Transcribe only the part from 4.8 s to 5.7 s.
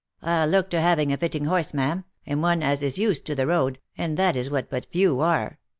few are.